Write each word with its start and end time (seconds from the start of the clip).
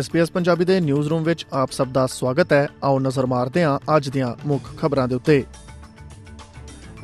SBS 0.00 0.26
Punjabi 0.32 0.64
ਦੇ 0.64 0.80
news 0.80 1.08
room 1.08 1.22
ਵਿੱਚ 1.22 1.46
ਆਪ 1.52 1.70
ਸਭ 1.70 1.88
ਦਾ 1.88 2.06
ਸਵਾਗਤ 2.06 2.52
ਹੈ। 2.52 2.68
ਆਓ 2.84 2.98
ਨਜ਼ਰ 2.98 3.26
ਮਾਰਦੇ 3.26 3.64
ਹਾਂ 3.64 3.96
ਅੱਜ 3.96 4.08
ਦੀਆਂ 4.08 4.34
ਮੁੱਖ 4.46 4.76
ਖਬਰਾਂ 4.78 5.08
ਦੇ 5.08 5.14
ਉੱਤੇ। 5.14 5.44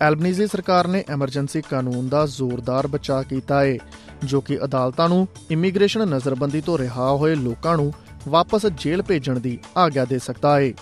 ਐਲਬਨੀਜ਼ੀ 0.01 0.47
ਸਰਕਾਰ 0.47 0.89
ਨੇ 0.89 1.05
ਐਮਰਜੈਂਸੀ 1.09 1.63
ਕਾਨੂੰਨ 1.63 2.09
ਦਾ 2.09 2.27
ਜ਼ੋਰਦਾਰ 2.27 2.87
ਬਚਾਅ 2.87 3.23
ਕੀਤਾ 3.23 3.63
ਹੈ 3.63 3.79
ਜੋ 4.25 4.41
ਕਿ 4.41 4.65
ਅਦਾਲਤਾਂ 4.65 5.09
ਨੂੰ 5.09 5.29
ਇਮੀਗ੍ਰੇਸ਼ਨ 5.51 6.09
ਨਜ਼ਰਬੰਦੀ 6.09 6.61
ਤੋਂ 6.61 6.79
ਰਿਹਾ 6.79 7.11
ਹੋਏ 7.11 7.35
ਲੋਕਾਂ 7.35 7.77
ਨੂੰ 7.77 7.93
ਵਾਪਸ 8.29 8.66
ਜੇਲ੍ਹ 8.66 9.02
ਭੇਜਣ 9.02 9.41
ਦੀ 9.41 9.59
ਆਗਿਆ 9.77 10.05
ਦੇ 10.05 10.19
ਸਕਦਾ 10.19 10.61
ਹੈ 10.61 10.73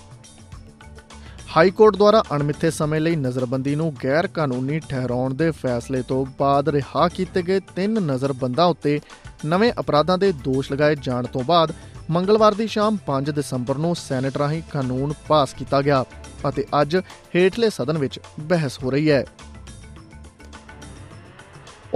ਹਾਈ 1.56 1.70
ਕੋਰਟ 1.70 1.97
ਦੁਆਰਾ 1.97 2.23
ਅਣਮਿੱਥੇ 2.37 2.70
ਸਮੇਂ 2.70 3.01
ਲਈ 3.01 3.17
ਨਜ਼ਰਬੰਦੀ 3.17 3.75
ਨੂੰ 3.75 3.95
ਗੈਰ 4.05 4.27
ਕਾਨੂੰਨੀ 4.27 4.81
ਠਹਿਰਾਉਣ 4.81 5.34
ਦੇ 5.34 5.51
ਫੈਸਲੇ 5.51 6.03
ਤੋਂ 6.03 6.27
ਬਾਅਦ 6.39 6.69
ਰਿਹਾ 6.69 7.09
ਕੀਤੇ 7.09 7.43
ਗਏ 7.43 7.61
ਤਿੰਨ 7.61 7.95
ਨਜ਼ਰਬੰਦਾਂ 7.95 8.67
ਉੱਤੇ 8.67 9.01
ਨਵੇਂ 9.47 9.73
ਅਪਰਾਧਾਂ 9.81 10.19
ਦੇ 10.19 10.33
ਦੋਸ਼ 10.33 10.73
ਲਗਾਏ 10.73 10.97
ਜਾਣ 11.03 11.27
ਤੋਂ 11.27 11.41
ਬਾਅਦ 11.41 11.73
ਮੰਗਲਵਾਰ 12.11 12.55
ਦੀ 12.55 12.67
ਸ਼ਾਮ 12.67 12.97
5 13.07 13.31
ਦਸੰਬਰ 13.31 13.78
ਨੂੰ 13.78 13.97
ਸੈਨੇਟ 13.97 14.37
ਰਾਹੀਂ 14.37 14.62
ਕਾਨੂੰਨ 14.73 15.12
ਪਾਸ 15.28 15.53
ਕੀਤਾ 15.55 15.81
ਗਿਆ 15.83 16.05
ਅਤੇ 16.48 16.64
ਅੱਜ 16.83 16.97
ਹੇਠਲੇ 17.37 17.70
ਸਦਨ 17.70 17.98
ਵਿੱਚ 17.98 18.20
ਬਹਿਸ 18.41 18.78
ਹੋ 18.84 18.91
ਰਹੀ 18.91 19.11
ਹੈ। 19.11 19.25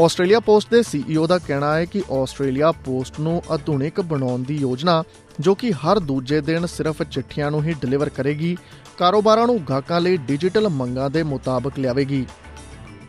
ਆਸਟ੍ਰੇਲੀਆ 0.00 0.40
ਪੋਸਟ 0.40 0.70
ਦੇ 0.70 0.82
ਸੀਈਓ 0.82 1.26
ਦਾ 1.26 1.38
ਕਹਿਣਾ 1.38 1.74
ਹੈ 1.74 1.84
ਕਿ 1.84 2.02
ਆਸਟ੍ਰੇਲੀਆ 2.12 2.72
ਪੋਸਟ 2.72 3.20
ਨੂੰ 3.20 3.42
ਆਧੁਨਿਕ 3.50 4.00
ਬਣਾਉਣ 4.00 4.42
ਦੀ 4.42 4.56
ਯੋਜਨਾ, 4.56 5.02
ਜੋ 5.40 5.54
ਕਿ 5.54 5.72
ਹਰ 5.72 5.98
ਦੂਜੇ 5.98 6.40
ਦਿਨ 6.40 6.66
ਸਿਰਫ 6.66 7.02
ਚਿੱਠੀਆਂ 7.02 7.50
ਨੂੰ 7.50 7.64
ਹੀ 7.64 7.72
ਡਿਲੀਵਰ 7.72 8.08
ਕਰੇਗੀ, 8.08 8.56
ਕਾਰੋਬਾਰਾਂ 8.98 9.46
ਨੂੰ 9.46 9.58
ਗਾਹਕਾਂ 9.68 10.00
ਲਈ 10.00 10.16
ਡਿਜੀਟਲ 10.16 10.68
ਮੰਗਾਂ 10.68 11.10
ਦੇ 11.10 11.22
ਮੁਤਾਬਕ 11.22 11.78
ਲਿਆਵੇਗੀ। 11.78 12.26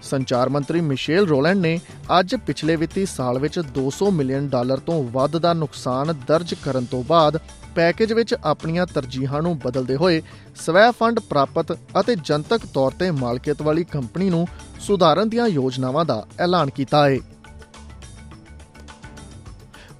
ਸੰਚਾਰ 0.04 0.50
ਮੰਤਰੀ 0.50 0.82
ਮਿਸ਼ੇਲ 0.82 1.28
ਰੋਲੈਂਡ 1.28 1.60
ਨੇ 1.60 1.80
ਅੱਜ 2.20 2.36
ਪਿਛਲੇ 2.36 2.76
ਵਿੱਤੀ 2.76 3.06
ਸਾਲ 3.06 3.40
ਵਿੱਚ 3.40 3.60
200 3.78 4.10
ਮਿਲੀਅਨ 4.12 4.48
ਡਾਲਰ 4.48 4.78
ਤੋਂ 4.78 5.04
ਵੱਧ 5.04 5.38
ਦਾ 5.38 5.54
ਨੁਕਸਾਨ 5.54 6.14
ਦਰਜ 6.28 6.54
ਕਰਨ 6.54 6.86
ਤੋਂ 6.86 7.04
ਬਾਅਦ 7.04 7.38
ਪੈਕੇਜ 7.76 8.14
ਵਿੱਚ 8.14 8.36
ਆਪਣੀਆਂ 8.46 8.86
ਤਰਜੀਹਾਂ 8.86 9.42
ਨੂੰ 9.42 9.58
ਬਦਲਦੇ 9.60 9.96
ਹੋਏ 9.96 10.22
ਸਵੈ 10.56 10.92
ਫੰਡ 10.92 11.20
ਪ੍ਰਾਪਤ 11.20 11.72
ਅਤੇ 12.00 12.16
ਜਨਤਕ 12.16 12.66
ਤੌਰ 12.74 12.92
ਤੇ 13.00 13.12
ਮਾਲਕੀਅਤ 13.12 13.62
ਵਾਲੀ 13.62 13.84
ਕੰਪਨੀ 13.84 14.30
ਨੂੰ 14.30 14.48
ਸੁਧਾਰਨ 14.80 15.30
ਦੀਆਂ 15.30 15.48
ਯੋਜਨਾਵਾਂ 15.48 16.06
ਦਾ 16.06 16.26
ਐਲਾਨ 16.40 16.70
ਕੀਤਾ 16.70 17.10
ਹੈ। 17.10 17.18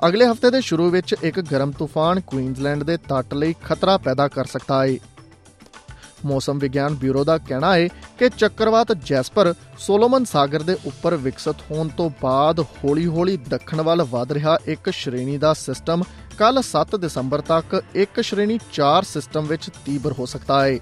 ਅਗਲੇ 0.08 0.26
ਹਫ਼ਤੇ 0.28 0.50
ਦੇ 0.52 0.62
ਸ਼ੁਰੂ 0.62 0.90
ਵਿੱਚ 0.90 1.16
ਇੱਕ 1.24 1.40
ਗਰਮ 1.42 1.72
ਤੂਫਾਨ 1.72 2.20
ਕੁਈਨਜ਼ਲੈਂਡ 2.20 2.84
ਦੇ 2.84 2.98
ਤੱਟ 2.98 3.34
ਲਈ 3.34 3.56
ਖਤਰਾ 3.64 3.98
ਪੈਦਾ 3.98 4.28
ਕਰ 4.28 4.46
ਸਕਦਾ 4.46 4.84
ਹੈ। 4.86 4.98
ਮੌਸਮ 6.26 6.58
ਵਿਗਿਆਨ 6.58 6.96
ਬਿਊਰੋ 6.96 7.24
ਦਾ 7.24 7.38
ਕਹਿਣਾ 7.38 7.76
ਹੈ 7.76 7.88
ਕਿ 7.88 8.30
ਚੱਕਰਵਾਤ 8.30 8.94
ਜੈਸਪਰ 8.94 9.54
ਸੋਲੋਮਨ 9.80 10.26
ਸਾਗਰ 10.26 10.64
ਦੇ 10.64 10.78
ਉੱਪਰ 10.86 11.16
ਵਿਕਸਿਤ 11.16 11.56
ਹੋਣ 11.72 11.88
ਤੋਂ 11.88 12.10
ਬਾਅਦ 12.22 12.60
ਹੌਲੀ-ਹੌਲੀ 12.60 13.38
ਦੱਖਣ 13.38 13.82
ਵੱਲ 13.82 14.04
ਵਧ 14.04 14.32
ਰਿਹਾ 14.32 14.58
ਇੱਕ 14.66 14.90
ਸ਼੍ਰੇਣੀ 14.90 15.38
ਦਾ 15.38 15.54
ਸਿਸਟਮ। 15.54 16.04
ਕੱਲ 16.38 16.62
7 16.62 16.96
ਦਸੰਬਰ 16.96 17.42
ਤੱਕ 17.42 17.84
ਇੱਕ 17.96 18.22
ਸ਼੍ਰੇਣੀ 18.22 18.60
4 18.74 19.04
ਸਿਸਟਮ 19.04 19.46
ਵਿੱਚ 19.46 19.70
ਤੀਬਰ 19.86 20.12
ਹੋ 20.12 20.26
ਸਕਦਾ 20.26 20.66
ਹੈ। 20.66 20.80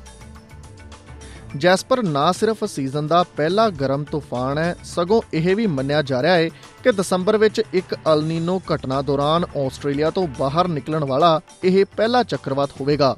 ਜੈਸਪਰ 1.57 2.03
ਨਾ 2.03 2.31
ਸਿਰਫ 2.31 2.63
ਸੀਜ਼ਨ 2.63 3.07
ਦਾ 3.07 3.23
ਪਹਿਲਾ 3.23 3.69
ਗਰਮ 3.69 4.03
ਤੂਫਾਨ 4.03 4.57
ਹੈ, 4.57 4.75
ਸਗੋਂ 4.83 5.21
ਇਹ 5.33 5.55
ਵੀ 5.55 5.67
ਮੰਨਿਆ 5.67 6.01
ਜਾ 6.01 6.21
ਰਿਹਾ 6.21 6.33
ਹੈ 6.33 6.47
ਕਿ 6.83 6.91
ਦਸੰਬਰ 6.91 7.37
ਵਿੱਚ 7.37 7.61
ਇੱਕ 7.73 7.95
ਅਲਨੀਨੋ 7.95 8.61
ਘਟਨਾ 8.75 9.01
ਦੌਰਾਨ 9.01 9.45
ਆਸਟ੍ਰੇਲੀਆ 9.57 10.09
ਤੋਂ 10.09 10.27
ਬਾਹਰ 10.39 10.67
ਨਿਕਲਣ 10.67 11.03
ਵਾਲਾ 11.03 11.39
ਇਹ 11.63 11.85
ਪਹਿਲਾ 11.97 12.23
ਚੱਕਰਵਾਤ 12.23 12.69
ਹੋਵੇਗਾ। 12.81 13.15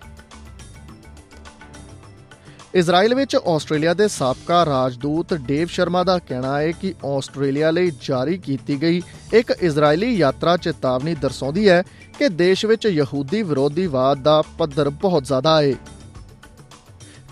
ਇਜ਼ਰਾਈਲ 2.75 3.13
ਵਿੱਚ 3.15 3.35
ਆਸਟ੍ਰੇਲੀਆ 3.35 3.93
ਦੇ 3.93 4.07
ਸਾਬਕਾ 4.07 4.65
ਰਾਜਦੂਤ 4.65 5.33
ਡੇਵ 5.33 5.67
ਸ਼ਰਮਾ 5.67 6.03
ਦਾ 6.03 6.17
ਕਹਿਣਾ 6.19 6.59
ਹੈ 6.59 6.71
ਕਿ 6.71 6.93
ਆਸਟ੍ਰੇਲੀਆ 7.05 7.71
ਲਈ 7.71 7.91
ਜਾਰੀ 8.01 8.37
ਕੀਤੀ 8.37 8.81
ਗਈ 8.81 9.01
ਇੱਕ 9.33 9.51
ਇਜ਼ਰਾਈਲੀ 9.61 10.13
ਯਾਤਰਾ 10.15 10.57
ਚੇਤਾਵਨੀ 10.57 11.15
ਦਰਸਾਉਂਦੀ 11.15 11.69
ਹੈ 11.69 11.83
ਕਿ 12.19 12.29
ਦੇਸ਼ 12.29 12.65
ਵਿੱਚ 12.65 12.85
ਯਹੂਦੀ 12.85 13.43
ਵਿਰੋਧੀਵਾਦ 13.43 14.23
ਦਾ 14.23 14.41
ਪੱਧਰ 14.57 14.89
ਬਹੁਤ 14.89 15.23
ਜ਼ਿਆਦਾ 15.23 15.61
ਹੈ। 15.61 15.73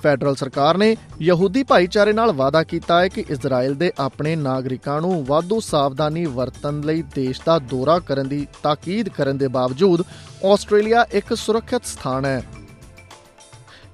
ਫੈਡਰਲ 0.04 0.36
ਸਰਕਾਰ 0.36 0.78
ਨੇ 0.78 0.96
ਯਹੂਦੀ 1.22 1.64
ਭਾਈਚਾਰੇ 1.64 2.14
ਨਾਲ 2.14 2.32
ਵਾਅਦਾ 2.32 2.64
ਕੀਤਾ 2.64 3.02
ਹੈ 3.02 3.08
ਕਿ 3.08 3.26
ਇਜ਼ਰਾਈਲ 3.30 3.76
ਦੇ 3.76 3.92
ਆਪਣੇ 4.00 4.36
ਨਾਗਰਿਕਾਂ 4.36 5.02
ਨੂੰ 5.02 5.26
ਵਾਧੂ 5.26 5.60
ਸਾਵਧਾਨੀ 5.60 6.26
ਵਰਤਣ 6.26 6.82
ਲਈ 6.82 7.02
ਦੇਸ਼ 7.16 7.42
ਦਾ 7.46 7.60
ਦੌਰਾ 7.60 8.00
ਕਰਨ 8.00 8.28
ਦੀ 8.28 8.48
ਤਾਕੀਦ 8.64 9.10
ਕਰਨ 9.10 9.38
ਦੇ 9.38 9.48
ਬਾਵਜੂਦ 9.48 10.04
ਆਸਟ੍ਰੇਲੀਆ 10.46 11.06
ਇੱਕ 11.12 11.34
ਸੁਰੱਖਿਅਤ 11.34 11.86
ਸਥਾਨ 11.86 12.26
ਹੈ। 12.26 12.42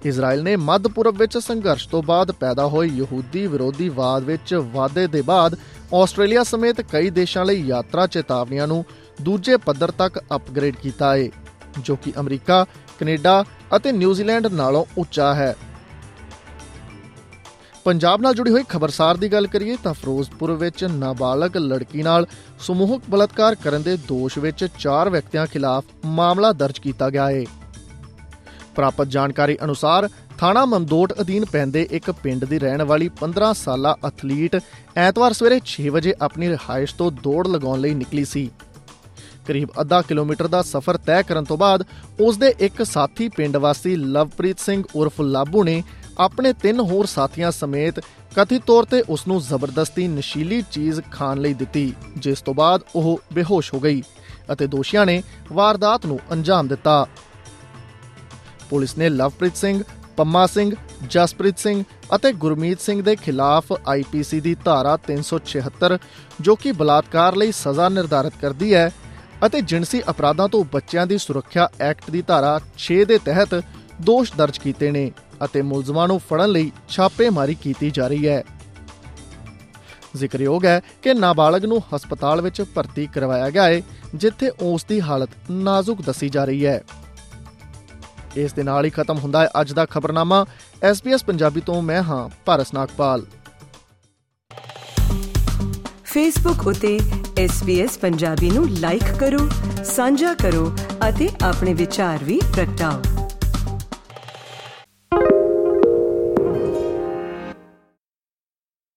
ਇਜ਼ਰਾਈਲ 0.06 0.44
ਨੇ 0.44 0.56
ਮੱਧ 0.56 0.88
ਪੂਰਬ 0.88 1.18
ਵਿੱਚ 1.18 1.38
ਸੰਘਰਸ਼ 1.38 1.88
ਤੋਂ 1.88 2.02
ਬਾਅਦ 2.04 2.32
ਪੈਦਾ 2.32 2.66
ਹੋਏ 2.68 2.88
ਯਹੂਦੀ 2.88 3.46
ਵਿਰੋਧੀਵਾਦ 3.48 4.24
ਵਿੱਚ 4.24 4.54
ਵਾਧੇ 4.74 5.08
ਦੇ 5.08 5.22
ਬਾਅਦ 5.22 5.56
ਆਸਟ੍ਰੇਲੀਆ 5.94 6.44
ਸਮੇਤ 6.44 6.82
ਕਈ 6.82 7.10
ਦੇਸ਼ਾਂ 7.10 7.46
ਲਈ 7.46 7.64
ਯਾਤਰਾ 7.68 8.08
ਚੇਤਾਵਨੀਆਂ 8.08 8.68
ਨੂੰ 8.68 8.84
ਦੂਜੇ 9.22 9.58
ਪੱਧਰ 9.58 9.92
ਤੱਕ 9.92 10.20
ਅਪਗ੍ਰੇਡ 10.36 10.76
ਕੀਤਾ 10.76 11.16
ਹੈ 11.16 11.30
ਜੋ 11.80 11.96
ਕਿ 11.96 12.14
ਅਮਰੀਕਾ, 12.20 12.66
ਕੈਨੇਡਾ 13.00 13.44
ਅਤੇ 13.76 13.92
ਨਿਊਜ਼ੀਲੈਂਡ 13.92 14.48
ਨਾਲੋਂ 14.48 14.86
ਉੱਚਾ 14.98 15.34
ਹੈ। 15.34 15.56
ਪੰਜਾਬ 17.86 18.22
ਨਾਲ 18.22 18.34
ਜੁੜੀ 18.34 18.52
ਹੋਈ 18.52 18.64
ਖਬਰਸਾਰ 18.70 19.18
ਦੀ 19.18 19.32
ਗੱਲ 19.32 19.48
ਕਰੀਏ 19.48 19.76
ਤਾਂ 19.84 19.94
ਫਿਰੋਜ਼ਪੁਰ 19.94 20.52
ਵਿੱਚ 20.54 20.84
ਨਾਬਾਲਗ 20.84 21.58
ਲੜਕੀ 21.58 22.04
ਨਾਲ 22.04 22.28
ਸਮੂਹਕ 22.60 23.04
ਬਲਾਤਕਾਰ 23.10 23.56
ਕਰਨ 23.56 23.84
ਦੇ 23.84 23.96
ਦੋਸ਼ 23.98 24.38
ਵਿੱਚ 24.38 24.68
4 24.80 25.10
ਵਿਅਕਤੀਆਂ 25.10 25.46
ਖਿਲਾਫ 25.46 25.84
ਮਾਮਲਾ 26.06 26.52
ਦਰਜ 26.54 26.80
ਕੀਤਾ 26.80 27.10
ਗਿਆ 27.10 27.30
ਹੈ। 27.30 27.44
ਪ੍ਰਾਪਤ 28.78 29.08
ਜਾਣਕਾਰੀ 29.08 29.58
ਅਨੁਸਾਰ 29.64 30.10
ਥਾਣਾ 30.38 30.66
ਮਮਦੋਟ 30.66 31.14
ਅਧੀਨ 31.22 31.46
ਪੈਂਦੇ 31.46 31.88
ਇੱਕ 31.92 32.12
ਪਿੰਡ 32.24 32.46
ਦੀ 32.46 32.60
ਰਹਿਣ 32.60 32.84
ਵਾਲੀ 32.84 33.10
15 33.22 33.52
ਸਾਲਾ 33.58 33.96
ਐਥਲੀਟ 34.08 34.56
ਐਤਵਾਰ 34.98 35.34
ਸਵੇਰੇ 35.34 35.60
6 35.68 35.90
ਵਜੇ 35.94 36.14
ਆਪਣੀ 36.22 36.50
ਰਿਹਾਇਸ਼ 36.50 36.96
ਤੋਂ 36.96 37.12
ਦੌੜ 37.24 37.48
ਲਗਾਉਣ 37.48 37.80
ਲਈ 37.80 37.94
ਨਿਕਲੀ 37.94 38.26
ਸੀ। 38.26 38.50
ਕਰੀਬ 39.48 39.70
ਅੱਧਾ 39.82 40.02
ਕਿਲੋਮੀਟਰ 40.02 40.48
ਦਾ 40.48 40.62
ਸਫ਼ਰ 40.62 40.98
ਤੈਅ 41.06 41.24
ਕਰਨ 41.24 41.44
ਤੋਂ 41.44 41.58
ਬਾਅਦ 41.58 41.84
ਉਸ 42.20 42.38
ਦੇ 42.38 42.54
ਇੱਕ 42.60 42.84
ਸਾਥੀ 42.86 43.28
ਪਿੰਡ 43.36 43.58
ਵਾਸੀ 43.66 43.96
ਲਵਪ੍ਰੀਤ 43.96 44.60
ਸਿੰਘ 44.60 44.84
ਉਰਫ 44.96 45.22
ਲਾਬੂ 45.22 45.64
ਨੇ 45.64 45.82
ਆਪਣੇ 46.20 46.52
ਤਿੰਨ 46.62 46.80
ਹੋਰ 46.90 47.06
ਸਾਥੀਆਂ 47.06 47.52
ਸਮੇਤ 47.52 48.00
ਕਥਿਤ 48.36 48.64
ਤੌਰ 48.68 48.86
ਤੇ 48.86 49.02
ਉਸ 49.10 49.28
ਨੂੰ 49.28 49.40
ਜ਼ਬਰਦਸਤੀ 49.42 50.08
ਨਸ਼ੀਲੀ 50.08 50.62
ਚੀਜ਼ 50.72 51.02
ਖਾਣ 51.12 51.38
ਲਈ 51.38 51.54
ਦਿੱਤੀ, 51.54 51.94
ਜਿਸ 52.18 52.42
ਤੋਂ 52.42 52.54
ਬਾਅਦ 52.54 52.82
ਉਹ 52.96 53.20
ਬੇਹੋਸ਼ 53.34 53.74
ਹੋ 53.74 53.80
ਗਈ 53.80 54.02
ਅਤੇ 54.52 54.68
ਦੋਸ਼ੀਆਂ 54.68 55.06
ਨੇ 55.06 55.22
ਵਾਰਦਾਤ 55.52 56.06
ਨੂੰ 56.06 56.20
ਅੰਜਾਮ 56.32 56.68
ਦਿੱਤਾ। 56.68 57.06
ਪੁਲਿਸ 58.70 58.98
ਨੇ 58.98 59.10
ਲਵਪ੍ਰੀਤ 59.10 59.56
ਸਿੰਘ, 59.56 59.82
ਪੰਮਾ 60.18 60.46
ਸਿੰਘ, 60.48 60.72
ਜਸਪ੍ਰੀਤ 61.10 61.60
ਸਿੰਘ 61.60 61.84
ਅਤੇ 62.16 62.32
ਗੁਰਮੀਤ 62.34 62.82
ਸਿੰਘ 62.82 63.02
ਦੇ 63.02 63.16
ਖਿਲਾਫ 63.16 63.72
ਆਈਪੀਸੀ 63.88 64.40
ਦੀ 64.40 64.56
ਧਾਰਾ 64.66 64.98
376 65.10 65.98
ਜੋ 66.42 66.56
ਕਿ 66.56 66.72
ਬਲਾਤਕਾਰ 66.72 67.36
ਲਈ 67.36 67.52
ਸਜ਼ਾ 67.52 67.90
ਨਿਰਧਾਰਿਤ 67.90 68.34
ਕਰਦੀ 68.42 68.74
ਹੈ 68.74 68.92
ਅਤੇ 69.46 69.62
ਜਿੰਸੀ 69.62 70.02
ਅਪਰਾਧਾਂ 70.10 70.48
ਤੋਂ 70.50 70.64
ਬੱਚਿਆਂ 70.74 71.08
ਦੀ 71.08 71.18
ਸੁਰੱਖਿਆ 71.18 71.70
ਐਕਟ 71.82 72.12
ਦੀ 72.12 72.22
ਧਾਰਾ 72.22 72.60
6 72.84 73.00
ਦੇ 73.06 73.18
ਤਹਿਤ 73.26 73.56
ਦੋਸ਼ 74.02 74.34
ਦਰਜ 74.38 74.58
ਕੀਤੇ 74.58 74.92
ਨੇ 74.92 75.12
ਅਤੇ 75.46 75.62
ਮੁਲਜ਼ਮਾਂ 75.62 76.08
ਨੂੰ 76.08 76.20
ਫੜਨ 76.20 76.50
ਲਈ 76.50 76.72
ਛਾਪੇਮਾਰੀ 76.90 77.56
ਕੀਤੀ 77.56 77.90
ਜਾ 77.92 78.08
ਰਹੀ 78.08 78.28
ਹੈ। 78.28 78.44
ਜ਼ਿਕਰਯੋਗ 80.16 80.66
ਹੈ 80.66 80.82
ਕਿ 81.02 81.14
ਨਾਬਾਲਗ 81.14 81.66
ਨੂੰ 81.66 81.82
ਹਸਪਤਾਲ 81.96 82.42
ਵਿੱਚ 82.42 82.62
ਭਰਤੀ 82.76 83.08
ਕਰਵਾਇਆ 83.08 83.50
ਗਿਆ 83.50 83.64
ਹੈ, 83.64 83.82
ਜਿੱਥੇ 84.16 84.52
ਉਸ 84.62 84.86
ਦੀ 84.90 85.02
ਹਾਲਤ 85.02 85.30
ਨਾਜ਼ੁਕ 85.52 86.02
ਦੱਸੀ 86.02 86.30
ਜਾ 86.30 86.46
ਰਹੀ 86.46 86.66
ਹੈ। 86.66 86.82
ਇਸ 88.38 88.54
ਦੇ 88.54 88.64
ਨਾਲ 88.64 88.86
ਹੀ 88.86 88.90
ਖਤਮ 88.90 89.18
ਹੁੰਦਾ 89.18 89.42
ਹੈ 89.42 89.50
ਅੱਜ 89.62 89.74
ਦਾ 89.74 89.86
ਖਬਰਨਾਮਾ। 89.86 90.46
SBS 90.92 91.26
ਪੰਜਾਬੀ 91.28 91.62
ਤੋਂ 91.62 91.82
ਮੈਂ 91.82 92.04
ਹਾਂ 92.04 92.30
ਭਾਰਸ 92.46 92.74
ਨਾਗਪਾਲ। 92.74 93.26
ਫੇਸਬੁੱਕ 96.04 96.68
ਉਤੇ 96.68 97.00
SBS 97.46 98.00
ਪੰਜਾਬੀ 98.02 98.52
ਨੂੰ 98.52 98.70
ਲਾਈਕ 98.70 99.12
ਕਰੋ, 99.20 99.50
ਸਾਂਝਾ 99.84 100.34
ਕਰੋ 100.34 100.76
ਅਤੇ 101.10 101.30
ਆਪਣੇ 101.42 101.74
ਵਿਚਾਰ 101.74 102.24
ਵੀ 102.24 102.42
ਪ੍ਰਗਟਾਓ। 102.56 103.17